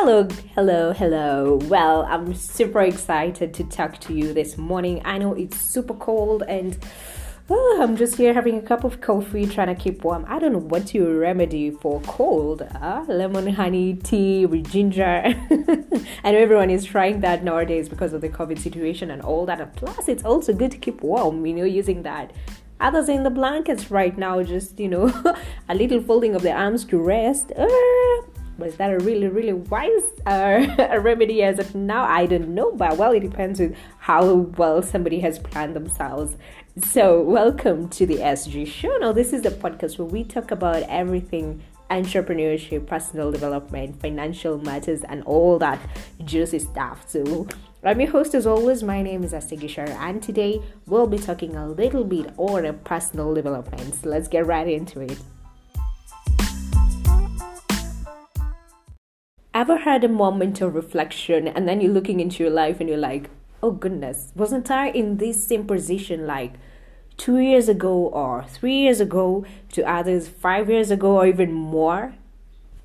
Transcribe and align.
Hello, 0.00 0.28
hello, 0.54 0.92
hello. 0.92 1.56
Well, 1.64 2.04
I'm 2.04 2.32
super 2.32 2.82
excited 2.82 3.52
to 3.54 3.64
talk 3.64 3.98
to 4.02 4.14
you 4.14 4.32
this 4.32 4.56
morning. 4.56 5.02
I 5.04 5.18
know 5.18 5.34
it's 5.34 5.60
super 5.60 5.92
cold 5.92 6.44
and 6.46 6.78
oh, 7.50 7.80
I'm 7.82 7.96
just 7.96 8.14
here 8.14 8.32
having 8.32 8.58
a 8.58 8.62
cup 8.62 8.84
of 8.84 9.00
coffee 9.00 9.44
trying 9.44 9.66
to 9.66 9.74
keep 9.74 10.04
warm. 10.04 10.24
I 10.28 10.38
don't 10.38 10.52
know 10.52 10.60
what 10.60 10.94
your 10.94 11.18
remedy 11.18 11.72
for 11.72 12.00
cold. 12.02 12.62
Uh, 12.62 13.06
lemon, 13.08 13.48
honey, 13.54 13.94
tea 13.94 14.46
with 14.46 14.70
ginger. 14.70 15.34
I 16.22 16.30
know 16.30 16.38
everyone 16.38 16.70
is 16.70 16.84
trying 16.84 17.20
that 17.22 17.42
nowadays 17.42 17.88
because 17.88 18.12
of 18.12 18.20
the 18.20 18.28
COVID 18.28 18.60
situation 18.60 19.10
and 19.10 19.20
all 19.20 19.46
that. 19.46 19.60
And 19.60 19.74
plus, 19.74 20.08
it's 20.08 20.24
also 20.24 20.52
good 20.52 20.70
to 20.70 20.78
keep 20.78 21.02
warm, 21.02 21.44
you 21.44 21.54
know, 21.54 21.64
using 21.64 22.04
that 22.04 22.32
others 22.80 23.08
in 23.08 23.24
the 23.24 23.30
blankets 23.30 23.90
right 23.90 24.16
now 24.16 24.40
just 24.40 24.78
you 24.78 24.86
know 24.86 25.08
a 25.68 25.74
little 25.74 26.00
folding 26.00 26.36
of 26.36 26.42
the 26.42 26.52
arms 26.52 26.84
to 26.84 26.96
rest 26.96 27.50
uh, 27.56 27.66
but 28.58 28.68
is 28.68 28.76
that 28.76 28.90
a 28.90 28.98
really, 28.98 29.28
really 29.28 29.52
wise 29.52 30.02
uh, 30.26 30.98
remedy 31.00 31.42
as 31.44 31.60
of 31.60 31.74
now? 31.76 32.02
I 32.02 32.26
don't 32.26 32.48
know, 32.48 32.72
but 32.72 32.96
well, 32.96 33.12
it 33.12 33.20
depends 33.20 33.60
on 33.60 33.76
how 33.98 34.34
well 34.34 34.82
somebody 34.82 35.20
has 35.20 35.38
planned 35.38 35.76
themselves. 35.76 36.36
So, 36.84 37.22
welcome 37.22 37.88
to 37.90 38.04
the 38.04 38.16
SG 38.16 38.66
Show. 38.66 38.96
Now, 38.98 39.12
this 39.12 39.32
is 39.32 39.42
the 39.42 39.50
podcast 39.50 39.98
where 39.98 40.08
we 40.08 40.24
talk 40.24 40.50
about 40.50 40.82
everything 40.88 41.62
entrepreneurship, 41.88 42.86
personal 42.86 43.30
development, 43.30 44.00
financial 44.00 44.58
matters, 44.58 45.02
and 45.04 45.22
all 45.22 45.58
that 45.60 45.78
juicy 46.24 46.58
stuff. 46.58 47.04
So, 47.08 47.46
I'm 47.84 48.00
your 48.00 48.10
host 48.10 48.34
as 48.34 48.44
always. 48.44 48.82
My 48.82 49.02
name 49.02 49.22
is 49.22 49.32
Astigishar, 49.32 49.88
and 49.88 50.20
today 50.20 50.60
we'll 50.86 51.06
be 51.06 51.18
talking 51.18 51.54
a 51.54 51.68
little 51.68 52.02
bit 52.02 52.32
on 52.36 52.76
personal 52.80 53.34
development. 53.34 53.94
So 53.94 54.08
let's 54.08 54.26
get 54.26 54.46
right 54.46 54.66
into 54.66 55.00
it. 55.00 55.16
Ever 59.58 59.78
had 59.78 60.04
a 60.04 60.08
moment 60.08 60.60
of 60.60 60.72
reflection 60.72 61.48
and 61.48 61.68
then 61.68 61.80
you're 61.80 61.92
looking 61.92 62.20
into 62.20 62.44
your 62.44 62.52
life 62.52 62.78
and 62.78 62.88
you're 62.88 62.96
like, 62.96 63.28
oh 63.60 63.72
goodness, 63.72 64.32
wasn't 64.36 64.70
I 64.70 64.90
in 64.90 65.16
this 65.16 65.44
same 65.44 65.66
position 65.66 66.28
like 66.28 66.52
two 67.16 67.38
years 67.38 67.68
ago 67.68 67.92
or 68.06 68.44
three 68.44 68.76
years 68.76 69.00
ago 69.00 69.44
to 69.72 69.82
others 69.82 70.28
five 70.28 70.70
years 70.70 70.92
ago 70.92 71.16
or 71.16 71.26
even 71.26 71.52
more? 71.52 72.14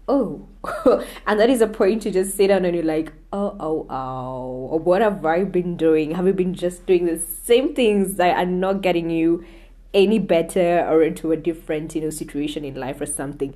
Oh, 0.08 0.48
and 1.28 1.40
that 1.40 1.52
is 1.52 1.62
a 1.62 1.68
point 1.68 2.02
to 2.02 2.12
just 2.12 2.36
sit 2.36 2.48
down 2.48 2.66
and 2.66 2.76
you're 2.76 2.84
like, 2.84 3.14
oh, 3.32 3.56
oh, 3.60 3.86
oh, 3.92 4.78
what 4.78 5.04
have 5.04 5.24
I 5.24 5.44
been 5.44 5.78
doing? 5.78 6.16
Have 6.16 6.26
you 6.26 6.34
been 6.34 6.56
just 6.56 6.88
doing 6.88 7.06
the 7.06 7.20
same 7.20 7.76
things 7.76 8.16
that 8.16 8.36
are 8.36 8.48
not 8.48 8.82
getting 8.82 9.12
you 9.12 9.46
any 9.94 10.18
better 10.18 10.88
or 10.90 11.04
into 11.04 11.32
a 11.32 11.38
different, 11.38 11.94
you 11.94 12.02
know, 12.02 12.10
situation 12.10 12.66
in 12.66 12.74
life 12.74 13.00
or 13.00 13.06
something? 13.06 13.54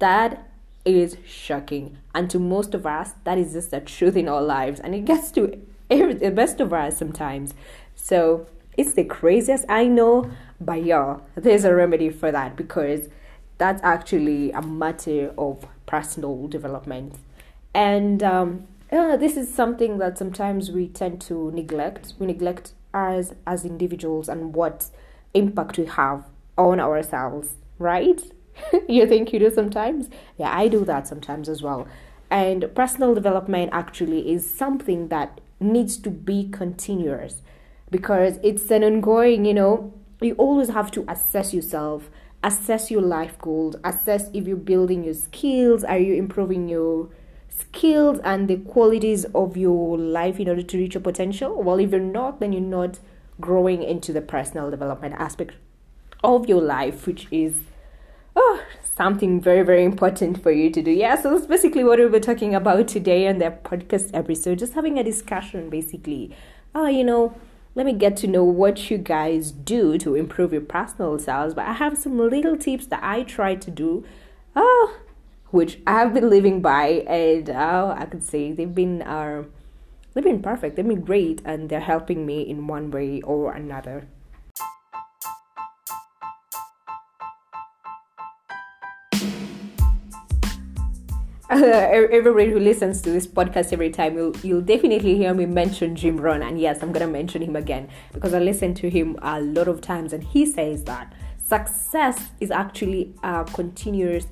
That 0.00 0.50
is 0.86 1.16
shocking. 1.26 1.98
And 2.14 2.30
to 2.30 2.38
most 2.38 2.72
of 2.72 2.86
us, 2.86 3.12
that 3.24 3.36
is 3.36 3.52
just 3.52 3.72
the 3.72 3.80
truth 3.80 4.16
in 4.16 4.28
our 4.28 4.40
lives. 4.40 4.80
And 4.80 4.94
it 4.94 5.04
gets 5.04 5.30
to 5.32 5.60
every, 5.90 6.14
the 6.14 6.30
best 6.30 6.60
of 6.60 6.72
us 6.72 6.96
sometimes. 6.96 7.52
So 7.94 8.46
it's 8.76 8.94
the 8.94 9.04
craziest 9.04 9.64
I 9.68 9.86
know, 9.86 10.30
but 10.60 10.84
yeah, 10.84 11.18
there's 11.34 11.64
a 11.64 11.74
remedy 11.74 12.10
for 12.10 12.30
that 12.30 12.56
because 12.56 13.08
that's 13.58 13.82
actually 13.82 14.52
a 14.52 14.62
matter 14.62 15.34
of 15.36 15.66
personal 15.86 16.46
development. 16.46 17.16
And 17.74 18.22
um, 18.22 18.66
uh, 18.92 19.16
this 19.16 19.36
is 19.36 19.52
something 19.52 19.98
that 19.98 20.18
sometimes 20.18 20.70
we 20.70 20.88
tend 20.88 21.20
to 21.22 21.50
neglect. 21.52 22.14
We 22.18 22.26
neglect 22.26 22.72
us 22.94 23.32
as 23.46 23.64
individuals 23.64 24.28
and 24.28 24.54
what 24.54 24.86
impact 25.34 25.78
we 25.78 25.86
have 25.86 26.24
on 26.56 26.80
ourselves, 26.80 27.54
right? 27.78 28.20
you 28.88 29.06
think 29.06 29.32
you 29.32 29.38
do 29.38 29.50
sometimes? 29.50 30.08
Yeah, 30.38 30.56
I 30.56 30.68
do 30.68 30.84
that 30.84 31.06
sometimes 31.06 31.48
as 31.48 31.62
well. 31.62 31.86
And 32.30 32.74
personal 32.74 33.14
development 33.14 33.70
actually 33.72 34.32
is 34.32 34.48
something 34.48 35.08
that 35.08 35.40
needs 35.60 35.96
to 35.98 36.10
be 36.10 36.48
continuous 36.50 37.42
because 37.90 38.38
it's 38.42 38.70
an 38.70 38.82
ongoing, 38.82 39.44
you 39.44 39.54
know, 39.54 39.92
you 40.20 40.34
always 40.34 40.70
have 40.70 40.90
to 40.92 41.04
assess 41.08 41.54
yourself, 41.54 42.10
assess 42.42 42.90
your 42.90 43.02
life 43.02 43.38
goals, 43.38 43.76
assess 43.84 44.30
if 44.32 44.46
you're 44.46 44.56
building 44.56 45.04
your 45.04 45.14
skills, 45.14 45.84
are 45.84 45.98
you 45.98 46.14
improving 46.14 46.68
your 46.68 47.08
skills 47.48 48.18
and 48.24 48.48
the 48.48 48.56
qualities 48.56 49.24
of 49.34 49.56
your 49.56 49.96
life 49.96 50.40
in 50.40 50.48
order 50.48 50.62
to 50.62 50.78
reach 50.78 50.94
your 50.94 51.02
potential? 51.02 51.62
Well, 51.62 51.78
if 51.78 51.90
you're 51.90 52.00
not, 52.00 52.40
then 52.40 52.52
you're 52.52 52.62
not 52.62 52.98
growing 53.40 53.82
into 53.82 54.12
the 54.12 54.20
personal 54.20 54.70
development 54.70 55.14
aspect 55.18 55.54
of 56.24 56.48
your 56.48 56.62
life, 56.62 57.06
which 57.06 57.28
is 57.30 57.56
something 58.96 59.40
very, 59.40 59.62
very 59.62 59.84
important 59.84 60.42
for 60.42 60.50
you 60.50 60.70
to 60.70 60.82
do. 60.82 60.90
Yeah, 60.90 61.20
so 61.20 61.30
that's 61.34 61.46
basically 61.46 61.84
what 61.84 61.98
we 61.98 62.06
were 62.06 62.20
talking 62.20 62.54
about 62.54 62.88
today 62.88 63.28
on 63.28 63.38
the 63.38 63.50
podcast 63.50 64.10
episode. 64.14 64.58
Just 64.58 64.72
having 64.72 64.98
a 64.98 65.04
discussion, 65.04 65.68
basically. 65.68 66.34
Oh, 66.74 66.86
you 66.86 67.04
know, 67.04 67.38
let 67.74 67.84
me 67.84 67.92
get 67.92 68.16
to 68.18 68.26
know 68.26 68.42
what 68.42 68.90
you 68.90 68.96
guys 68.96 69.52
do 69.52 69.98
to 69.98 70.14
improve 70.14 70.52
your 70.52 70.62
personal 70.62 71.18
selves. 71.18 71.52
But 71.52 71.66
I 71.66 71.74
have 71.74 71.98
some 71.98 72.18
little 72.18 72.56
tips 72.56 72.86
that 72.86 73.00
I 73.02 73.22
try 73.22 73.54
to 73.54 73.70
do. 73.70 74.04
Oh, 74.54 74.96
which 75.50 75.78
I 75.86 75.92
have 75.92 76.14
been 76.14 76.30
living 76.30 76.62
by, 76.62 76.86
and 77.06 77.50
oh, 77.50 77.94
I 77.96 78.06
could 78.06 78.24
say 78.24 78.52
they've 78.52 78.74
been 78.74 79.02
uh, 79.02 79.44
they've 80.14 80.24
been 80.24 80.42
perfect. 80.42 80.76
They've 80.76 80.88
been 80.88 81.02
great, 81.02 81.42
and 81.44 81.68
they're 81.68 81.80
helping 81.80 82.24
me 82.24 82.40
in 82.42 82.66
one 82.66 82.90
way 82.90 83.20
or 83.20 83.52
another. 83.52 84.08
everybody 91.50 92.50
who 92.50 92.58
listens 92.58 93.00
to 93.02 93.10
this 93.10 93.24
podcast 93.24 93.72
every 93.72 93.90
time, 93.90 94.16
you'll, 94.16 94.36
you'll 94.38 94.60
definitely 94.60 95.16
hear 95.16 95.32
me 95.32 95.46
mention 95.46 95.94
Jim 95.94 96.16
Rohn. 96.16 96.42
And 96.42 96.60
yes, 96.60 96.82
I'm 96.82 96.90
going 96.90 97.06
to 97.06 97.12
mention 97.12 97.40
him 97.40 97.54
again 97.54 97.88
because 98.12 98.34
I 98.34 98.40
listen 98.40 98.74
to 98.74 98.90
him 98.90 99.16
a 99.22 99.40
lot 99.40 99.68
of 99.68 99.80
times. 99.80 100.12
And 100.12 100.24
he 100.24 100.44
says 100.44 100.82
that 100.84 101.12
success 101.44 102.30
is 102.40 102.50
actually 102.50 103.14
a 103.22 103.44
continuous, 103.44 104.26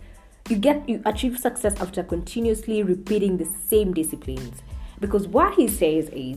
you 0.49 0.57
get, 0.57 0.89
you 0.89 1.03
achieve 1.07 1.39
success 1.39 1.81
after 1.81 2.03
continuously 2.03 2.83
repeating 2.83 3.37
the 3.37 3.45
same 3.45 3.95
disciplines. 3.95 4.65
Because 4.99 5.29
what 5.29 5.55
he 5.55 5.69
says 5.69 6.09
is, 6.09 6.37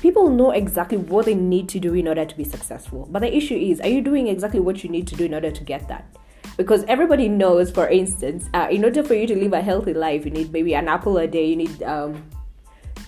people 0.00 0.30
know 0.30 0.52
exactly 0.52 0.96
what 0.96 1.26
they 1.26 1.34
need 1.34 1.68
to 1.68 1.78
do 1.78 1.92
in 1.92 2.08
order 2.08 2.24
to 2.24 2.34
be 2.34 2.44
successful. 2.44 3.06
But 3.10 3.20
the 3.20 3.36
issue 3.36 3.56
is, 3.56 3.78
are 3.82 3.88
you 3.88 4.00
doing 4.00 4.26
exactly 4.26 4.60
what 4.60 4.82
you 4.82 4.88
need 4.88 5.06
to 5.08 5.16
do 5.16 5.26
in 5.26 5.34
order 5.34 5.50
to 5.50 5.64
get 5.64 5.86
that? 5.88 6.16
Because 6.58 6.84
everybody 6.88 7.28
knows 7.28 7.70
for 7.70 7.88
instance 7.88 8.50
uh, 8.52 8.68
in 8.70 8.84
order 8.84 9.02
for 9.02 9.14
you 9.14 9.26
to 9.26 9.34
live 9.34 9.54
a 9.54 9.62
healthy 9.62 9.94
life 9.94 10.26
you 10.26 10.30
need 10.30 10.52
maybe 10.52 10.74
an 10.74 10.88
apple 10.88 11.16
a 11.16 11.26
day 11.26 11.46
you 11.46 11.56
need 11.56 11.82
um, 11.84 12.22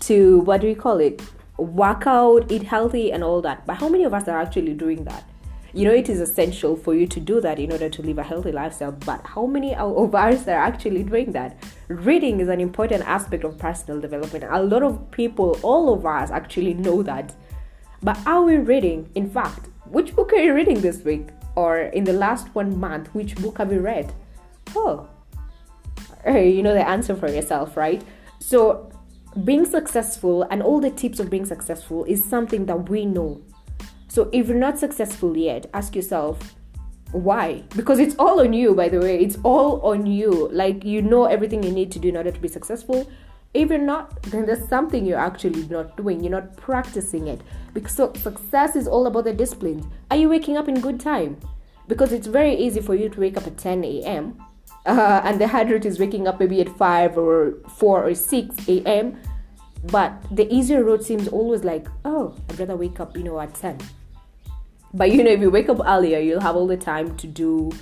to 0.00 0.41
what 0.41 0.61
do 0.61 0.66
we 0.66 0.75
call 0.75 0.99
it? 0.99 1.22
Work 1.59 2.06
out 2.06 2.50
eat 2.50 2.62
healthy 2.62 3.12
and 3.12 3.22
all 3.22 3.43
that. 3.43 3.66
But 3.66 3.77
how 3.77 3.88
many 3.88 4.05
of 4.05 4.15
us 4.15 4.27
are 4.28 4.41
actually 4.41 4.75
doing 4.75 5.05
that? 5.05 5.25
You 5.72 5.84
know 5.87 5.94
it 5.94 6.09
is 6.09 6.21
essential 6.21 6.75
for 6.75 6.94
you 6.94 7.06
to 7.06 7.21
do 7.21 7.41
that 7.43 7.61
in 7.61 7.71
order 7.71 7.88
to 7.88 8.03
live 8.03 8.19
a 8.19 8.25
healthy 8.25 8.50
lifestyle. 8.50 8.93
But 8.93 9.25
how 9.25 9.47
many 9.47 9.75
of 9.75 10.15
us 10.15 10.49
are 10.49 10.62
actually 10.71 11.05
doing 11.05 11.32
that? 11.32 11.62
Reading 11.88 12.41
is 12.41 12.49
an 12.49 12.61
important 12.61 13.05
aspect 13.06 13.44
of 13.44 13.56
personal 13.59 14.00
development. 14.00 14.44
A 14.50 14.62
lot 14.62 14.82
of 14.82 15.11
people 15.11 15.59
all 15.62 15.93
of 15.93 16.05
us 16.05 16.31
actually 16.31 16.75
know 16.75 17.03
that. 17.03 17.34
But 18.03 18.19
are 18.27 18.43
we 18.43 18.56
reading? 18.56 19.09
In 19.15 19.31
fact 19.31 19.69
which 19.84 20.15
book 20.17 20.32
are 20.32 20.38
you 20.38 20.55
reading 20.55 20.81
this 20.81 21.05
week 21.05 21.28
or 21.56 21.78
in 21.78 22.05
the 22.05 22.12
last 22.12 22.55
one 22.55 22.78
month, 22.78 23.09
which 23.15 23.37
book 23.37 23.59
have 23.59 23.72
you 23.72 23.81
read? 23.81 24.12
Oh, 24.75 25.09
you 26.27 26.62
know 26.62 26.75
the 26.75 26.87
answer 26.87 27.15
for 27.15 27.28
yourself, 27.28 27.77
right? 27.77 28.03
So, 28.38 28.91
being 29.44 29.65
successful 29.65 30.43
and 30.50 30.62
all 30.62 30.81
the 30.81 30.91
tips 30.91 31.21
of 31.21 31.31
being 31.31 31.44
successful 31.44 32.05
is 32.05 32.25
something 32.25 32.66
that 32.66 32.88
we 32.88 33.05
know. 33.05 33.43
So, 34.09 34.28
if 34.33 34.49
you're 34.49 34.56
not 34.56 34.78
successful 34.78 35.37
yet, 35.37 35.71
ask 35.72 35.94
yourself, 35.94 36.55
why? 37.12 37.65
Because 37.76 37.99
it's 37.99 38.14
all 38.19 38.41
on 38.41 38.53
you, 38.53 38.75
by 38.75 38.88
the 38.88 39.00
way. 39.00 39.19
It's 39.19 39.37
all 39.43 39.81
on 39.82 40.06
you. 40.06 40.49
Like, 40.53 40.85
you 40.85 41.03
know 41.03 41.25
everything 41.25 41.62
you 41.62 41.73
need 41.73 41.91
to 41.93 41.99
do 41.99 42.08
in 42.08 42.17
order 42.17 42.31
to 42.31 42.41
be 42.41 42.49
successful. 42.49 43.11
If 43.52 43.70
you're 43.70 43.79
not, 43.79 44.23
then 44.23 44.47
there's 44.47 44.69
something 44.69 45.05
you're 45.05 45.19
actually 45.19 45.67
not 45.67 45.97
doing. 45.97 46.23
You're 46.23 46.31
not 46.31 46.56
practicing 46.56 47.26
it. 47.26 47.41
Because 47.75 47.94
so 47.94 48.12
success 48.14 48.76
is 48.76 48.87
all 48.87 49.06
about 49.08 49.25
the 49.25 49.32
disciplines. 49.32 49.87
Are 50.11 50.17
you 50.17 50.29
waking 50.29 50.56
up 50.56 50.69
in 50.69 50.81
good 50.81 51.00
time? 51.00 51.37
Because 51.88 52.12
it's 52.12 52.29
very 52.29 52.55
easy 52.55 52.81
for 52.81 52.94
you 52.94 53.08
to 53.08 53.20
wake 53.20 53.37
up 53.37 53.47
at 53.49 53.58
10 53.58 53.85
a.m. 53.85 54.41
Uh, 54.87 55.20
and 55.25 55.41
the 55.41 55.49
hard 55.49 55.69
route 55.69 55.85
is 55.85 55.99
waking 55.99 56.29
up 56.29 56.38
maybe 56.38 56.61
at 56.61 56.69
5 56.69 57.19
or 57.19 57.55
4 57.76 58.05
or 58.05 58.14
6 58.14 58.69
a.m. 58.69 59.20
But 59.85 60.12
the 60.31 60.53
easier 60.55 60.85
route 60.85 61.03
seems 61.03 61.26
always 61.26 61.64
like, 61.64 61.88
oh, 62.05 62.37
I'd 62.49 62.61
rather 62.61 62.76
wake 62.76 63.00
up, 63.00 63.17
you 63.17 63.25
know, 63.25 63.41
at 63.41 63.55
10. 63.55 63.79
But 64.94 65.11
you 65.11 65.25
know, 65.25 65.31
if 65.31 65.41
you 65.41 65.50
wake 65.50 65.69
up 65.69 65.81
earlier, 65.85 66.20
you'll 66.20 66.41
have 66.41 66.55
all 66.55 66.69
the 66.69 66.76
time 66.76 67.17
to 67.17 67.26
do 67.26 67.73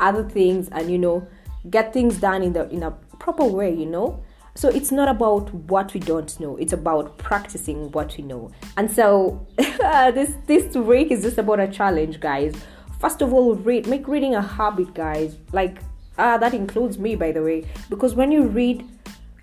other 0.00 0.26
things 0.26 0.68
and 0.68 0.90
you 0.90 0.98
know, 0.98 1.26
get 1.68 1.92
things 1.92 2.18
done 2.18 2.42
in 2.42 2.54
the 2.54 2.68
in 2.70 2.82
a 2.82 2.92
proper 3.18 3.44
way, 3.44 3.74
you 3.74 3.86
know 3.86 4.22
so 4.58 4.68
it's 4.68 4.90
not 4.90 5.08
about 5.08 5.52
what 5.54 5.94
we 5.94 6.00
don't 6.00 6.38
know 6.40 6.56
it's 6.56 6.72
about 6.72 7.16
practicing 7.18 7.90
what 7.92 8.16
we 8.16 8.24
know 8.24 8.50
and 8.76 8.90
so 8.90 9.46
this 9.56 10.34
this 10.46 10.74
week 10.74 11.10
is 11.10 11.22
just 11.22 11.38
about 11.38 11.60
a 11.60 11.68
challenge 11.68 12.18
guys 12.20 12.54
first 12.98 13.22
of 13.22 13.32
all 13.32 13.54
read 13.54 13.86
make 13.86 14.08
reading 14.08 14.34
a 14.34 14.42
habit 14.42 14.92
guys 14.94 15.36
like 15.52 15.78
ah 16.18 16.36
that 16.36 16.54
includes 16.54 16.98
me 16.98 17.14
by 17.14 17.30
the 17.30 17.42
way 17.42 17.64
because 17.88 18.14
when 18.14 18.32
you 18.32 18.42
read 18.46 18.84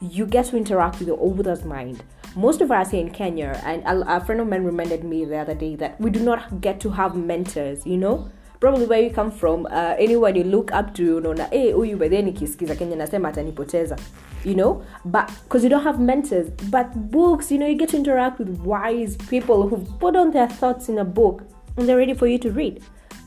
you 0.02 0.26
get 0.26 0.46
to 0.46 0.58
interact 0.58 1.00
with 1.00 1.08
the 1.08 1.16
older's 1.16 1.64
mind. 1.64 2.04
Most 2.36 2.62
of 2.62 2.72
us 2.72 2.92
here 2.92 3.02
in 3.02 3.12
Kenya, 3.12 3.60
and 3.64 3.82
a, 3.84 4.18
a 4.18 4.20
friend 4.20 4.42
of 4.42 4.48
mine 4.48 4.64
reminded 4.64 5.04
me 5.04 5.24
the 5.26 5.38
other 5.38 5.54
day 5.54 5.76
that 5.76 6.00
we 6.00 6.10
do 6.10 6.20
not 6.20 6.62
get 6.62 6.80
to 6.82 6.92
have 6.92 7.16
mentors, 7.16 7.86
you 7.86 7.98
know? 7.98 8.30
Probably 8.66 8.88
where 8.88 9.00
you 9.00 9.12
come 9.12 9.30
from, 9.30 9.68
uh, 9.68 9.94
anyone 10.00 10.36
you 10.36 10.44
look 10.44 10.72
up 10.72 10.96
to, 10.96 11.18
unaona 11.18 11.48
eh, 11.52 11.74
huyu 11.74 11.98
by 11.98 12.10
then 12.10 12.26
nikisikiza 12.26 12.76
Kenya 12.76 12.96
nasema 12.96 13.30
atanipoteza, 13.30 13.98
you 14.44 14.56
know? 14.56 14.82
But 15.06 15.28
because 15.44 15.64
you 15.64 15.70
don't 15.70 15.84
have 15.84 16.00
mentors, 16.00 16.50
but 16.72 16.88
books, 16.96 17.52
you 17.52 17.60
know, 17.60 17.68
you 17.68 17.78
get 17.78 17.90
to 17.90 17.98
interact 17.98 18.40
with 18.40 18.60
wise 18.66 19.18
people 19.30 19.68
who've 19.68 20.00
put 20.00 20.16
on 20.16 20.32
their 20.32 20.48
thoughts 20.48 20.90
in 20.90 20.98
a 20.98 21.06
book 21.06 21.44
and 21.78 21.88
they're 21.88 21.98
ready 21.98 22.16
for 22.16 22.26
you 22.26 22.40
to 22.40 22.50
read. 22.50 22.82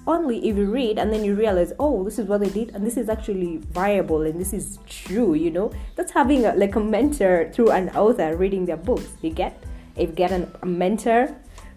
Only 0.08 0.38
if 0.48 0.56
you 0.56 0.72
read 0.72 0.98
and 0.98 1.12
then 1.12 1.24
you 1.24 1.36
realize 1.36 1.72
oh 1.78 2.02
this 2.02 2.18
is 2.18 2.26
what 2.26 2.40
they 2.40 2.50
did 2.50 2.74
and 2.74 2.84
this 2.84 2.96
is 2.96 3.08
actually 3.08 3.58
viable 3.58 4.22
and 4.22 4.40
this 4.40 4.52
is 4.52 4.80
true 4.88 5.34
you 5.34 5.52
know? 5.52 5.70
That's 5.94 6.10
having 6.10 6.46
a, 6.46 6.54
like 6.56 6.74
a 6.74 6.80
mentor 6.80 7.48
through 7.52 7.70
an 7.70 7.90
author 7.90 8.36
reading 8.36 8.66
their 8.66 8.76
books. 8.76 9.06
You 9.22 9.30
get? 9.30 9.62
If 9.94 10.08
you 10.08 10.16
get 10.16 10.32
an, 10.32 10.50
a 10.62 10.66
mentor 10.66 11.32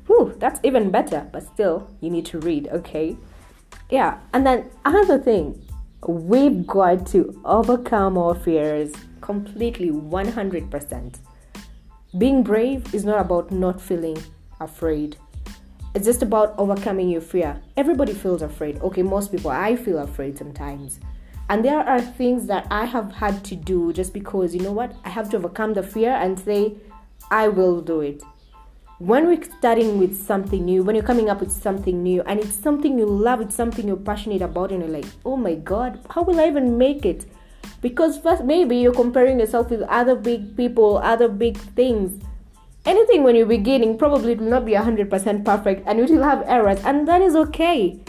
whew, 0.08 0.34
that's 0.40 0.60
even 0.63 0.90
better 0.90 1.28
but 1.31 1.44
still 1.44 1.88
you 2.00 2.10
need 2.10 2.25
to 2.25 2.40
read 2.40 2.68
okay 2.69 3.18
yeah 3.89 4.19
and 4.33 4.45
then 4.45 4.69
another 4.85 5.18
thing 5.18 5.65
we've 6.07 6.65
got 6.65 7.06
to 7.06 7.39
overcome 7.45 8.18
our 8.18 8.35
fears 8.35 8.94
completely 9.21 9.91
100% 9.91 11.19
being 12.18 12.44
brave 12.44 12.94
is 12.94 13.06
not 13.06 13.19
about 13.19 13.51
not 13.51 13.79
feeling 13.81 14.18
afraid 14.59 15.15
it's 15.94 16.06
just 16.06 16.21
about 16.21 16.56
overcoming 16.57 17.09
your 17.09 17.19
fear. 17.19 17.62
Everybody 17.75 18.13
feels 18.13 18.41
afraid. 18.41 18.79
Okay, 18.79 19.03
most 19.03 19.29
people, 19.29 19.51
I 19.51 19.75
feel 19.75 19.97
afraid 19.97 20.38
sometimes. 20.38 21.01
And 21.50 21.65
there 21.65 21.79
are 21.79 22.00
things 22.00 22.47
that 22.47 22.65
I 22.71 22.85
have 22.85 23.12
had 23.12 23.44
to 23.45 23.57
do 23.57 23.91
just 23.91 24.13
because, 24.13 24.56
you 24.56 24.62
know 24.62 24.71
what, 24.71 24.95
I 25.03 25.09
have 25.09 25.29
to 25.31 25.38
overcome 25.38 25.74
the 25.74 25.83
fear 25.83 26.12
and 26.12 26.39
say, 26.39 26.75
I 27.29 27.50
will 27.50 27.81
do 27.81 28.00
it. 28.00 28.24
When 29.01 29.25
we're 29.25 29.42
starting 29.42 29.98
with 29.98 30.15
something 30.15 30.63
new, 30.63 30.83
when 30.83 30.95
you're 30.95 31.03
coming 31.03 31.27
up 31.27 31.39
with 31.39 31.51
something 31.51 32.03
new, 32.03 32.21
and 32.21 32.39
it's 32.39 32.53
something 32.53 33.00
you 33.00 33.07
love, 33.07 33.42
it's 33.42 33.56
something 33.56 33.88
you're 33.88 33.98
passionate 33.98 34.44
about, 34.44 34.71
and 34.71 34.81
you're 34.81 34.92
like, 34.92 35.07
oh 35.25 35.36
my 35.36 35.56
god, 35.56 36.00
how 36.12 36.21
will 36.21 36.39
I 36.39 36.45
even 36.45 36.77
make 36.77 37.03
it? 37.03 37.25
Because 37.81 38.19
first, 38.19 38.44
maybe 38.44 38.77
you're 38.77 38.94
comparing 38.94 39.39
yourself 39.39 39.71
with 39.71 39.81
other 39.89 40.13
big 40.13 40.56
people, 40.56 41.00
other 41.00 41.27
big 41.27 41.57
things. 41.57 42.24
Anything 42.86 43.24
when 43.24 43.36
you're 43.36 43.48
beginning 43.48 43.98
probably 43.98 44.33
it 44.33 44.39
will 44.39 44.51
not 44.51 44.65
be 44.65 44.74
100% 44.74 45.44
perfect 45.44 45.88
and 45.88 45.98
you 45.98 46.06
will 46.15 46.24
have 46.24 46.44
errors 46.45 46.80
and 46.86 47.07
that 47.07 47.24
is 47.24 47.36
okay. 47.36 48.00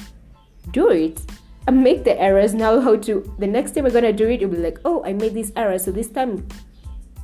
Do 0.72 0.90
it. 0.90 1.22
And 1.66 1.82
make 1.82 2.04
the 2.04 2.20
errors 2.20 2.52
now 2.52 2.80
how 2.80 2.96
to 2.96 3.34
the 3.38 3.46
next 3.46 3.70
time 3.70 3.84
we're 3.84 3.90
gonna 3.90 4.12
do 4.12 4.28
it 4.28 4.40
you'll 4.40 4.50
be 4.50 4.56
like 4.56 4.78
oh 4.84 5.04
i 5.04 5.12
made 5.12 5.32
this 5.32 5.52
error 5.54 5.78
so 5.78 5.92
this 5.92 6.08
time 6.08 6.44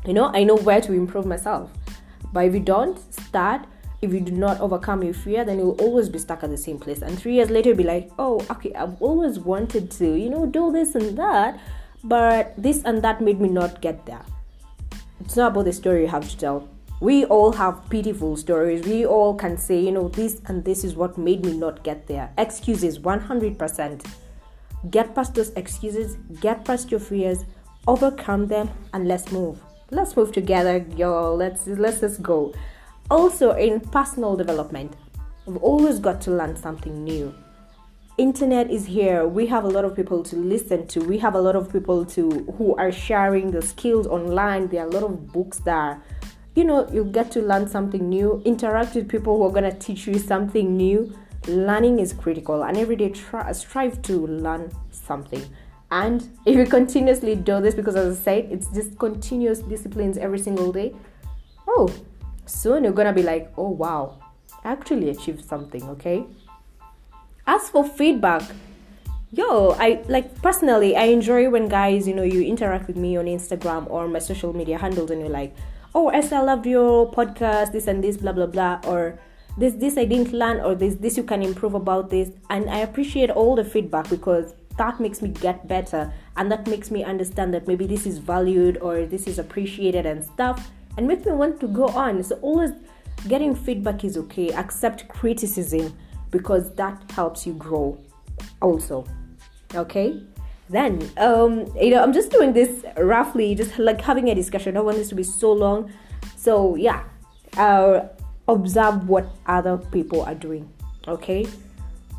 you 0.06 0.14
know 0.14 0.30
i 0.32 0.44
know 0.44 0.54
where 0.54 0.80
to 0.80 0.92
improve 0.92 1.26
myself 1.26 1.72
but 2.32 2.44
if 2.44 2.54
you 2.54 2.60
don't 2.60 2.98
start 3.12 3.66
if 4.00 4.12
you 4.12 4.20
do 4.20 4.32
not 4.32 4.60
overcome 4.60 5.02
your 5.02 5.14
fear 5.14 5.44
then 5.44 5.58
you'll 5.58 5.80
always 5.80 6.08
be 6.08 6.18
stuck 6.18 6.42
at 6.42 6.50
the 6.50 6.56
same 6.56 6.78
place 6.78 7.02
and 7.02 7.18
three 7.18 7.34
years 7.34 7.50
later 7.50 7.70
you'll 7.70 7.78
be 7.78 7.84
like 7.84 8.10
oh 8.18 8.44
okay 8.50 8.72
i've 8.74 9.00
always 9.02 9.38
wanted 9.38 9.90
to 9.90 10.14
you 10.14 10.30
know 10.30 10.46
do 10.46 10.70
this 10.72 10.94
and 10.94 11.16
that 11.18 11.58
but 12.04 12.54
this 12.56 12.82
and 12.84 13.02
that 13.02 13.20
made 13.20 13.40
me 13.40 13.48
not 13.48 13.80
get 13.80 14.06
there 14.06 14.22
it's 15.20 15.36
not 15.36 15.52
about 15.52 15.64
the 15.64 15.72
story 15.72 16.02
you 16.02 16.08
have 16.08 16.28
to 16.28 16.36
tell 16.36 16.68
we 17.00 17.24
all 17.26 17.52
have 17.52 17.88
pitiful 17.90 18.36
stories. 18.36 18.84
We 18.84 19.06
all 19.06 19.34
can 19.34 19.56
say, 19.56 19.78
you 19.78 19.92
know, 19.92 20.08
this 20.08 20.40
and 20.46 20.64
this 20.64 20.82
is 20.82 20.96
what 20.96 21.16
made 21.16 21.44
me 21.44 21.56
not 21.56 21.84
get 21.84 22.08
there. 22.08 22.32
Excuses 22.36 22.98
100%. 22.98 24.04
Get 24.90 25.14
past 25.14 25.34
those 25.34 25.50
excuses, 25.50 26.16
get 26.40 26.64
past 26.64 26.90
your 26.90 27.00
fears, 27.00 27.44
overcome 27.86 28.48
them, 28.48 28.70
and 28.92 29.06
let's 29.06 29.30
move. 29.30 29.60
Let's 29.90 30.16
move 30.16 30.32
together, 30.32 30.84
y'all. 30.96 31.36
Let's 31.36 31.66
let's 31.66 32.00
just 32.00 32.22
go. 32.22 32.54
Also, 33.10 33.52
in 33.52 33.80
personal 33.80 34.36
development, 34.36 34.94
we've 35.46 35.56
always 35.62 35.98
got 35.98 36.20
to 36.22 36.30
learn 36.30 36.56
something 36.56 37.04
new. 37.04 37.34
Internet 38.18 38.70
is 38.70 38.84
here. 38.84 39.26
We 39.26 39.46
have 39.46 39.64
a 39.64 39.68
lot 39.68 39.84
of 39.84 39.94
people 39.94 40.22
to 40.24 40.36
listen 40.36 40.86
to. 40.88 41.00
We 41.00 41.18
have 41.18 41.34
a 41.34 41.40
lot 41.40 41.56
of 41.56 41.72
people 41.72 42.04
to 42.06 42.28
who 42.58 42.74
are 42.76 42.92
sharing 42.92 43.50
the 43.50 43.62
skills 43.62 44.06
online. 44.06 44.68
There 44.68 44.82
are 44.82 44.88
a 44.88 44.90
lot 44.90 45.04
of 45.04 45.32
books 45.32 45.58
there 45.60 46.02
you 46.58 46.64
know 46.64 46.88
you 46.92 47.04
get 47.04 47.30
to 47.30 47.40
learn 47.40 47.68
something 47.68 48.08
new 48.08 48.42
interact 48.44 48.96
with 48.96 49.08
people 49.08 49.36
who 49.36 49.44
are 49.44 49.52
going 49.52 49.70
to 49.70 49.78
teach 49.78 50.08
you 50.08 50.18
something 50.18 50.76
new 50.76 51.16
learning 51.46 52.00
is 52.00 52.12
critical 52.12 52.64
and 52.64 52.76
every 52.76 52.96
day 52.96 53.10
try, 53.10 53.52
strive 53.52 54.02
to 54.02 54.26
learn 54.26 54.68
something 54.90 55.44
and 55.90 56.28
if 56.44 56.56
you 56.56 56.66
continuously 56.66 57.34
do 57.34 57.60
this 57.60 57.74
because 57.74 57.96
as 57.96 58.18
i 58.18 58.22
said 58.22 58.48
it's 58.50 58.68
just 58.68 58.98
continuous 58.98 59.60
disciplines 59.60 60.18
every 60.18 60.38
single 60.38 60.72
day 60.72 60.94
oh 61.66 61.92
soon 62.46 62.84
you're 62.84 62.92
gonna 62.92 63.12
be 63.12 63.22
like 63.22 63.52
oh 63.56 63.70
wow 63.70 64.18
I 64.64 64.72
actually 64.72 65.10
achieved 65.10 65.44
something 65.44 65.82
okay 65.90 66.26
as 67.46 67.70
for 67.70 67.84
feedback 67.88 68.42
yo 69.30 69.70
i 69.78 70.02
like 70.08 70.34
personally 70.42 70.96
i 70.96 71.04
enjoy 71.04 71.48
when 71.48 71.68
guys 71.68 72.08
you 72.08 72.14
know 72.14 72.22
you 72.22 72.42
interact 72.42 72.86
with 72.86 72.96
me 72.96 73.16
on 73.16 73.26
instagram 73.26 73.88
or 73.90 74.08
my 74.08 74.18
social 74.18 74.54
media 74.54 74.78
handles 74.78 75.10
and 75.10 75.20
you're 75.20 75.28
like 75.30 75.54
oh 75.94 76.08
Esther, 76.10 76.36
I 76.36 76.40
loved 76.42 76.66
your 76.66 77.10
podcast, 77.10 77.72
this 77.72 77.86
and 77.86 78.02
this, 78.02 78.16
blah 78.16 78.32
blah 78.32 78.46
blah, 78.46 78.80
or 78.86 79.18
this 79.56 79.74
this 79.74 79.96
I 79.98 80.04
didn't 80.04 80.32
learn, 80.32 80.60
or 80.60 80.74
this 80.74 80.94
this 80.96 81.16
you 81.16 81.22
can 81.24 81.42
improve 81.42 81.74
about 81.74 82.10
this. 82.10 82.30
And 82.50 82.70
I 82.70 82.78
appreciate 82.78 83.30
all 83.30 83.56
the 83.56 83.64
feedback 83.64 84.08
because 84.08 84.54
that 84.78 85.00
makes 85.00 85.20
me 85.20 85.28
get 85.28 85.68
better 85.68 86.12
and 86.36 86.50
that 86.50 86.66
makes 86.66 86.90
me 86.90 87.04
understand 87.04 87.52
that 87.54 87.66
maybe 87.66 87.86
this 87.86 88.06
is 88.06 88.18
valued 88.18 88.78
or 88.78 89.04
this 89.06 89.26
is 89.26 89.38
appreciated 89.38 90.06
and 90.06 90.24
stuff 90.24 90.70
and 90.96 91.06
makes 91.06 91.26
me 91.26 91.32
want 91.32 91.60
to 91.60 91.68
go 91.68 91.88
on. 91.88 92.22
So 92.22 92.36
always 92.36 92.70
getting 93.28 93.54
feedback 93.54 94.04
is 94.04 94.16
okay. 94.16 94.52
Accept 94.52 95.08
criticism 95.08 95.96
because 96.30 96.74
that 96.74 97.10
helps 97.12 97.46
you 97.46 97.54
grow 97.54 97.98
also. 98.60 99.04
Okay? 99.74 100.22
then 100.68 101.10
um 101.16 101.66
you 101.80 101.90
know 101.90 102.02
i'm 102.02 102.12
just 102.12 102.30
doing 102.30 102.52
this 102.52 102.84
roughly 102.96 103.54
just 103.54 103.78
like 103.78 104.00
having 104.00 104.28
a 104.28 104.34
discussion 104.34 104.70
i 104.70 104.74
don't 104.74 104.84
want 104.84 104.96
this 104.96 105.08
to 105.08 105.14
be 105.14 105.22
so 105.22 105.52
long 105.52 105.90
so 106.36 106.74
yeah 106.76 107.04
uh, 107.56 108.06
observe 108.46 109.08
what 109.08 109.26
other 109.46 109.78
people 109.78 110.22
are 110.22 110.34
doing 110.34 110.70
okay 111.06 111.46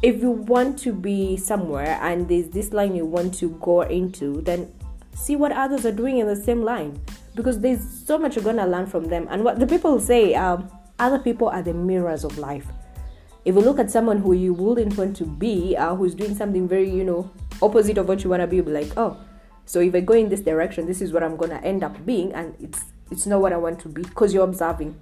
if 0.02 0.22
you 0.22 0.32
want 0.32 0.80
to 0.80 0.94
be 0.94 1.36
somewhere 1.36 2.00
and 2.02 2.28
there's 2.30 2.50
this 2.50 2.72
line 2.72 2.96
you 2.96 3.06
want 3.06 3.34
to 3.34 3.50
go 3.62 3.82
into 3.82 4.42
then 4.42 4.72
see 5.14 5.36
what 5.36 5.52
others 5.52 5.86
are 5.86 5.92
doing 5.92 6.18
in 6.18 6.28
the 6.28 6.36
same 6.36 6.64
line. 6.64 7.00
Because 7.36 7.60
there's 7.60 7.82
so 8.06 8.18
much 8.18 8.36
you're 8.36 8.46
gonna 8.46 8.68
learn 8.68 8.88
from 8.88 9.06
them. 9.06 9.28
And 9.30 9.44
what 9.44 9.60
the 9.60 9.68
people 9.68 10.00
say 10.00 10.34
um, 10.36 10.70
other 10.98 11.20
people 11.20 11.50
are 11.50 11.62
the 11.62 11.74
mirrors 11.74 12.24
of 12.24 12.38
life. 12.38 12.68
If 13.46 13.56
you 13.56 13.62
look 13.62 13.80
at 13.80 13.90
someone 13.90 14.20
who 14.20 14.34
you 14.34 14.54
wouldn't 14.54 14.98
want 14.98 15.16
to 15.18 15.26
be 15.26 15.76
uh, 15.78 15.96
who's 15.96 16.16
doing 16.16 16.36
something 16.36 16.68
very 16.68 16.90
you 16.90 17.04
know 17.04 17.32
opposite 17.62 17.98
of 17.98 18.08
what 18.08 18.24
you 18.24 18.30
want 18.30 18.42
to 18.42 18.48
be 18.48 18.58
you'll 18.58 18.66
be 18.66 18.72
like 18.72 18.92
oh 18.96 19.18
so 19.66 19.82
if 19.82 19.94
i 19.94 20.00
go 20.00 20.14
in 20.14 20.30
this 20.30 20.40
direction 20.40 20.86
this 20.86 21.02
is 21.02 21.12
what 21.12 21.22
i'm 21.24 21.36
gonna 21.36 21.58
end 21.58 21.84
up 21.84 22.06
being 22.06 22.32
and 22.32 22.56
it's 22.62 22.86
it's 23.12 23.26
not 23.26 23.42
what 23.42 23.52
i 23.52 23.58
want 23.58 23.78
to 23.80 23.90
be 23.90 24.02
because 24.02 24.34
you're 24.34 24.44
observing. 24.44 24.98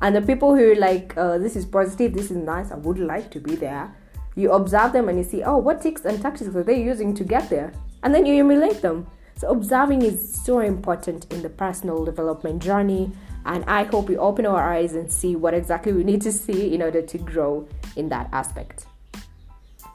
And 0.00 0.16
the 0.16 0.22
people 0.22 0.56
who 0.56 0.72
are 0.72 0.74
like 0.76 1.16
uh, 1.16 1.38
this 1.38 1.56
is 1.56 1.64
positive 1.64 2.14
this 2.14 2.30
is 2.30 2.36
nice 2.36 2.70
i 2.70 2.76
would 2.76 2.98
like 2.98 3.30
to 3.30 3.40
be 3.40 3.54
there 3.56 3.94
you 4.34 4.52
observe 4.52 4.92
them 4.92 5.08
and 5.08 5.18
you 5.18 5.24
see 5.24 5.42
oh 5.42 5.58
what 5.58 5.82
tricks 5.82 6.04
and 6.04 6.20
tactics 6.20 6.54
are 6.54 6.62
they 6.62 6.82
using 6.82 7.14
to 7.14 7.24
get 7.24 7.50
there? 7.50 7.72
And 8.02 8.14
then 8.14 8.26
you 8.26 8.34
emulate 8.34 8.82
them. 8.82 9.06
So 9.36 9.50
observing 9.50 10.02
is 10.02 10.40
so 10.44 10.60
important 10.60 11.32
in 11.32 11.42
the 11.42 11.48
personal 11.48 12.04
development 12.04 12.62
journey. 12.62 13.12
And 13.44 13.64
i 13.66 13.82
hope 13.82 14.08
we 14.08 14.16
open 14.16 14.46
our 14.46 14.72
eyes 14.72 14.94
and 14.94 15.10
see 15.10 15.34
what 15.34 15.52
exactly 15.52 15.92
we 15.92 16.04
need 16.04 16.22
to 16.22 16.32
see 16.32 16.74
in 16.74 16.80
order 16.80 17.02
to 17.02 17.18
grow 17.18 17.66
in 17.96 18.08
that 18.10 18.28
aspect. 18.32 18.86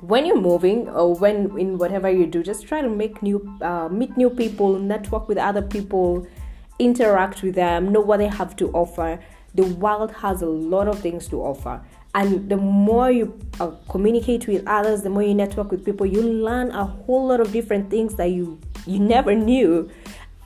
When 0.02 0.26
you're 0.26 0.40
moving 0.40 0.90
or 0.90 1.16
when 1.16 1.58
in 1.58 1.78
whatever 1.78 2.10
you 2.10 2.28
do 2.28 2.44
just 2.44 2.68
try 2.68 2.82
to 2.82 2.90
make 2.90 3.24
new 3.24 3.58
uh, 3.62 3.88
meet 3.90 4.16
new 4.18 4.30
people 4.30 4.78
network 4.78 5.28
with 5.28 5.38
other 5.38 5.62
people 5.62 6.28
interact 6.78 7.42
with 7.42 7.56
them 7.56 7.92
know 7.92 8.02
what 8.02 8.18
they 8.18 8.28
have 8.28 8.56
to 8.58 8.70
offer. 8.74 9.20
The 9.56 9.66
world 9.66 10.12
has 10.12 10.44
a 10.44 10.46
lot 10.46 10.88
of 10.88 11.00
things 11.00 11.28
to 11.30 11.42
offer 11.42 11.82
and 12.18 12.50
the 12.50 12.58
more 12.58 13.10
you 13.12 13.40
uh, 13.60 13.72
communicate 13.90 14.48
with 14.48 14.68
others 14.68 15.04
the 15.04 15.10
more 15.10 15.24
you 15.24 15.34
network 15.34 15.72
with 15.72 15.86
people 15.86 16.06
you 16.06 16.22
learn 16.22 16.72
a 16.72 16.86
whole 16.86 17.28
lot 17.28 17.40
of 17.40 17.52
different 17.52 17.90
things 17.90 18.16
that 18.16 18.32
you 18.32 18.60
you 18.86 19.00
never 19.00 19.34
knew 19.34 19.90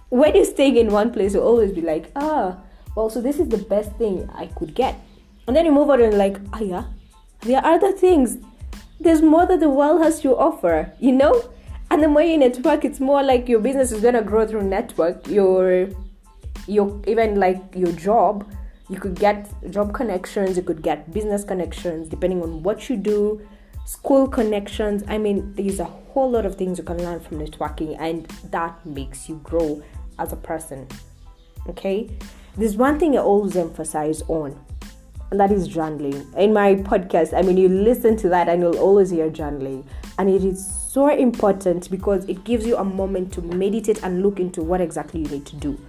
when 0.10 0.36
you're 0.36 0.46
staying 0.46 0.78
in 0.78 0.92
one 0.92 1.12
place 1.12 1.34
you'll 1.34 1.52
always 1.54 1.72
be 1.72 1.82
like 1.82 2.12
ah 2.16 2.58
well 2.96 3.10
so 3.10 3.22
this 3.22 3.40
is 3.40 3.50
the 3.50 3.64
best 3.74 3.92
thing 3.94 4.30
i 4.36 4.46
could 4.58 4.76
get 4.76 4.96
and 5.48 5.56
then 5.56 5.66
you 5.66 5.72
move 5.72 5.90
on 5.90 6.02
and 6.02 6.18
like 6.18 6.38
ah 6.54 6.60
oh, 6.60 6.64
yeah 6.64 6.84
there 7.42 7.60
are 7.60 7.74
other 7.74 7.92
things 7.92 8.38
there's 9.02 9.22
more 9.22 9.46
that 9.48 9.60
the 9.60 9.70
world 9.70 10.02
has 10.04 10.22
to 10.22 10.38
offer, 10.38 10.94
you 11.00 11.12
know? 11.12 11.44
And 11.90 12.04
the 12.04 12.08
more 12.08 12.22
you 12.22 12.38
network, 12.38 12.86
it's 12.86 13.00
more 13.00 13.24
like 13.24 13.50
your 13.50 13.60
business 13.60 13.92
is 13.92 14.02
gonna 14.02 14.22
grow 14.22 14.48
through 14.48 14.64
network. 14.64 15.28
Your 15.28 15.90
your 16.68 17.02
even 17.08 17.40
like 17.40 17.62
your 17.76 17.92
job, 17.94 18.50
you 18.92 19.00
could 19.00 19.16
get 19.16 19.50
job 19.72 19.94
connections, 19.94 20.58
you 20.58 20.64
could 20.64 20.82
get 20.82 21.14
business 21.14 21.46
connections, 21.46 22.10
depending 22.10 22.44
on 22.44 22.62
what 22.62 22.90
you 22.90 22.98
do, 22.98 23.42
school 23.86 24.28
connections. 24.28 25.02
I 25.08 25.18
mean, 25.18 25.54
there's 25.56 25.80
a 25.80 25.86
whole 25.86 26.30
lot 26.30 26.46
of 26.46 26.56
things 26.56 26.78
you 26.78 26.84
can 26.84 26.98
learn 26.98 27.22
from 27.22 27.40
networking, 27.40 27.96
and 28.02 28.26
that 28.52 28.86
makes 28.86 29.30
you 29.30 29.36
grow 29.44 29.82
as 30.20 30.34
a 30.34 30.36
person. 30.36 30.90
Okay, 31.70 32.10
there's 32.58 32.76
one 32.76 33.00
thing 33.00 33.18
I 33.18 33.22
always 33.22 33.56
emphasize 33.56 34.24
on, 34.24 34.60
and 35.32 35.40
that 35.40 35.54
is 35.54 35.70
journaling. 35.70 36.36
In 36.36 36.52
my 36.52 36.76
podcast, 36.76 37.34
I 37.34 37.44
mean, 37.44 37.56
you 37.56 37.70
listen 37.70 38.18
to 38.18 38.30
that 38.30 38.50
and 38.50 38.62
you'll 38.62 38.78
always 38.78 39.10
hear 39.10 39.30
journaling, 39.30 39.86
and 40.18 40.30
it 40.30 40.44
is 40.44 40.70
so 40.92 41.08
important 41.08 41.90
because 41.90 42.26
it 42.26 42.44
gives 42.44 42.66
you 42.66 42.76
a 42.76 42.84
moment 42.84 43.32
to 43.36 43.42
meditate 43.42 44.04
and 44.04 44.22
look 44.22 44.42
into 44.42 44.62
what 44.62 44.82
exactly 44.82 45.22
you 45.22 45.30
need 45.30 45.46
to 45.46 45.56
do. 45.56 45.80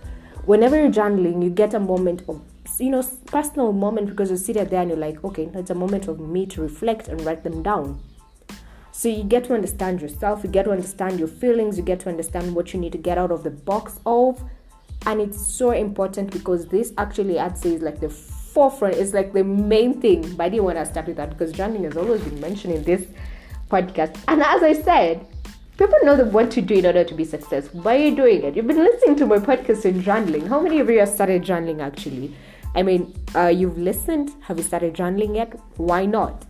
Whenever 0.45 0.77
you're 0.77 0.93
journaling, 0.93 1.43
you 1.43 1.51
get 1.51 1.75
a 1.75 1.81
moment 1.81 2.23
of 2.29 2.41
you 2.79 2.91
know 2.91 3.03
personal 3.27 3.73
moment 3.73 4.09
because 4.09 4.31
you 4.31 4.37
sit 4.37 4.55
there 4.71 4.81
and 4.81 4.91
you're 4.91 4.99
like, 4.99 5.23
okay, 5.25 5.49
it's 5.55 5.71
a 5.71 5.75
moment 5.75 6.09
of 6.09 6.21
me 6.21 6.47
to 6.47 6.63
reflect 6.63 7.09
and 7.09 7.21
write 7.25 7.45
them 7.45 7.63
down. 7.63 8.01
So 8.93 9.09
you 9.09 9.25
get 9.25 9.45
to 9.45 9.55
understand 9.55 10.01
yourself, 10.01 10.45
you 10.45 10.51
get 10.51 10.65
to 10.65 10.71
understand 10.71 11.19
your 11.19 11.29
feelings, 11.29 11.77
you 11.77 11.83
get 11.83 12.01
to 12.01 12.09
understand 12.09 12.55
what 12.55 12.73
you 12.73 12.81
need 12.81 12.93
to 12.93 12.99
get 12.99 13.19
out 13.19 13.31
of 13.31 13.43
the 13.43 13.51
box 13.51 13.99
of. 14.07 14.43
And 15.07 15.21
it's 15.21 15.45
so 15.45 15.71
important 15.71 16.31
because 16.31 16.67
this 16.67 16.93
actually 16.99 17.39
I'd 17.39 17.59
say 17.59 17.75
is 17.75 17.83
like 17.83 18.01
the 18.01 18.11
forefront, 18.11 18.97
it's 18.97 19.15
like 19.15 19.33
the 19.33 19.45
main 19.45 20.01
thing. 20.01 20.35
But 20.37 20.45
I 20.45 20.49
didn't 20.51 20.65
want 20.65 20.79
to 20.79 20.87
start 20.87 21.07
with 21.07 21.17
that 21.17 21.31
because 21.31 21.53
journaling 21.53 21.85
has 21.85 21.97
always 21.97 22.23
been 22.23 22.41
mentioned 22.41 22.75
in 22.75 22.85
this 22.85 23.07
podcast. 23.71 24.17
And 24.29 24.43
as 24.43 24.63
I 24.63 24.75
said, 24.75 25.27
people 25.79 25.99
know 26.05 26.23
what 26.25 26.51
to 26.53 26.61
do 26.61 26.75
in 26.75 26.87
order 26.87 27.03
to 27.03 27.15
be 27.15 27.25
successful. 27.25 27.81
Why 27.81 27.97
are 27.97 28.05
you 28.05 28.15
doing 28.15 28.45
it? 28.45 28.55
You've 28.55 28.67
been 28.67 28.85
listening 28.85 29.17
to 29.17 29.27
my 29.27 29.39
podcast 29.39 29.85
in 29.85 30.03
journaling. 30.03 30.47
How 30.47 30.61
many 30.61 30.79
of 30.79 30.91
you 30.91 31.01
have 31.01 31.09
started 31.09 31.43
journaling 31.43 31.81
actually? 31.81 32.37
I 32.75 32.83
mean, 32.83 33.15
uh, 33.35 33.49
you've 33.49 33.79
listened. 33.79 34.33
Have 34.43 34.59
you 34.59 34.65
started 34.65 34.95
journaling 34.95 35.37
yet? 35.37 35.59
Why 35.77 36.07
not? 36.07 36.47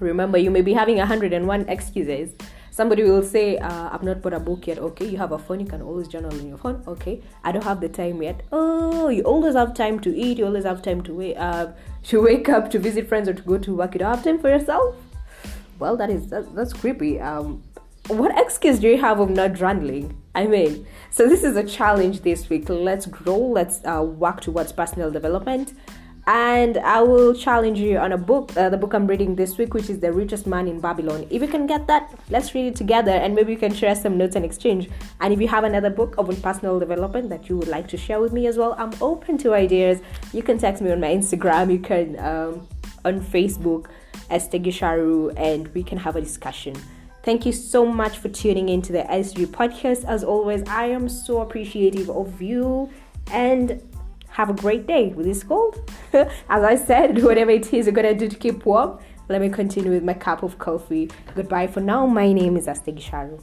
Remember, 0.00 0.36
you 0.38 0.50
may 0.50 0.62
be 0.62 0.72
having 0.72 0.96
101 0.98 1.68
excuses. 1.68 2.34
Somebody 2.70 3.02
will 3.02 3.22
say, 3.22 3.58
uh, 3.58 3.90
I've 3.92 4.02
not 4.02 4.22
bought 4.22 4.32
a 4.32 4.40
book 4.40 4.66
yet. 4.66 4.78
Okay, 4.78 5.06
you 5.06 5.18
have 5.18 5.32
a 5.32 5.38
phone, 5.38 5.60
you 5.60 5.66
can 5.66 5.82
always 5.82 6.08
journal 6.08 6.32
on 6.32 6.48
your 6.48 6.56
phone. 6.56 6.82
Okay, 6.86 7.20
I 7.44 7.52
don't 7.52 7.64
have 7.64 7.80
the 7.80 7.88
time 7.88 8.22
yet. 8.22 8.42
Oh, 8.50 9.08
you 9.08 9.22
always 9.24 9.54
have 9.54 9.74
time 9.74 10.00
to 10.00 10.16
eat, 10.16 10.38
you 10.38 10.46
always 10.46 10.64
have 10.64 10.82
time 10.82 11.02
to 11.02 11.14
wake, 11.14 11.36
uh, 11.38 11.68
to 12.04 12.22
wake 12.22 12.48
up, 12.48 12.70
to 12.70 12.78
visit 12.78 13.08
friends, 13.08 13.28
or 13.28 13.34
to 13.34 13.42
go 13.42 13.58
to 13.58 13.76
work. 13.76 13.94
You 13.94 14.00
don't 14.00 14.14
have 14.14 14.24
time 14.24 14.38
for 14.38 14.48
yourself? 14.48 14.96
Well, 15.78 15.96
that 15.96 16.10
is 16.10 16.28
that, 16.28 16.54
that's 16.54 16.72
creepy. 16.72 17.20
Um, 17.20 17.62
what 18.08 18.38
excuse 18.38 18.78
do 18.78 18.88
you 18.88 19.00
have 19.00 19.20
of 19.20 19.30
not 19.30 19.52
journaling? 19.52 20.14
I 20.34 20.46
mean, 20.46 20.86
so 21.10 21.28
this 21.28 21.44
is 21.44 21.56
a 21.56 21.64
challenge 21.64 22.22
this 22.22 22.48
week. 22.48 22.68
Let's 22.68 23.06
grow, 23.06 23.38
let's 23.38 23.80
uh, 23.84 24.02
work 24.02 24.40
towards 24.40 24.72
personal 24.72 25.10
development 25.10 25.74
and 26.26 26.78
I 26.78 27.02
will 27.02 27.34
challenge 27.34 27.80
you 27.80 27.98
on 27.98 28.12
a 28.12 28.18
book, 28.18 28.56
uh, 28.56 28.68
the 28.68 28.76
book 28.76 28.94
I'm 28.94 29.08
reading 29.08 29.34
this 29.34 29.58
week, 29.58 29.74
which 29.74 29.90
is 29.90 29.98
The 29.98 30.12
Richest 30.12 30.46
Man 30.46 30.68
in 30.68 30.80
Babylon. 30.80 31.26
If 31.30 31.42
you 31.42 31.48
can 31.48 31.66
get 31.66 31.88
that, 31.88 32.16
let's 32.30 32.54
read 32.54 32.66
it 32.66 32.76
together 32.76 33.10
and 33.10 33.34
maybe 33.34 33.52
you 33.52 33.58
can 33.58 33.74
share 33.74 33.96
some 33.96 34.16
notes 34.16 34.36
and 34.36 34.44
exchange. 34.44 34.88
And 35.20 35.32
if 35.32 35.40
you 35.40 35.48
have 35.48 35.64
another 35.64 35.90
book 35.90 36.14
of 36.18 36.28
personal 36.40 36.78
development 36.78 37.28
that 37.30 37.48
you 37.48 37.56
would 37.56 37.66
like 37.66 37.88
to 37.88 37.96
share 37.96 38.20
with 38.20 38.32
me 38.32 38.46
as 38.46 38.56
well, 38.56 38.76
I'm 38.78 38.92
open 39.00 39.36
to 39.38 39.52
ideas. 39.52 40.00
You 40.32 40.44
can 40.44 40.58
text 40.58 40.80
me 40.80 40.92
on 40.92 41.00
my 41.00 41.12
Instagram, 41.12 41.72
you 41.72 41.80
can 41.80 42.16
um, 42.20 42.68
on 43.04 43.20
Facebook, 43.20 43.86
Estegisharu, 44.30 45.32
and 45.36 45.66
we 45.74 45.82
can 45.82 45.98
have 45.98 46.14
a 46.14 46.20
discussion. 46.20 46.76
Thank 47.22 47.46
you 47.46 47.52
so 47.52 47.86
much 47.86 48.18
for 48.18 48.28
tuning 48.28 48.68
into 48.68 48.92
the 48.92 49.02
SG 49.02 49.46
podcast. 49.46 50.04
As 50.04 50.24
always, 50.24 50.64
I 50.68 50.86
am 50.86 51.08
so 51.08 51.40
appreciative 51.40 52.10
of 52.10 52.42
you 52.42 52.90
and 53.28 53.80
have 54.28 54.50
a 54.50 54.54
great 54.54 54.88
day 54.88 55.08
with 55.08 55.26
this 55.26 55.44
cold. 55.44 55.88
As 56.12 56.30
I 56.48 56.74
said, 56.74 57.22
whatever 57.22 57.52
it 57.52 57.72
is 57.72 57.86
you're 57.86 57.94
gonna 57.94 58.14
do 58.14 58.28
to 58.28 58.36
keep 58.36 58.66
warm, 58.66 58.98
let 59.28 59.40
me 59.40 59.50
continue 59.50 59.92
with 59.92 60.02
my 60.02 60.14
cup 60.14 60.42
of 60.42 60.58
coffee. 60.58 61.10
Goodbye 61.36 61.68
for 61.68 61.80
now. 61.80 62.06
My 62.06 62.32
name 62.32 62.56
is 62.56 62.66
Astegi 62.66 63.00
Sharu. 63.00 63.40